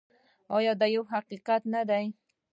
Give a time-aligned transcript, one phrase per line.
[0.57, 2.05] آیا دا یو حقیقت نه دی؟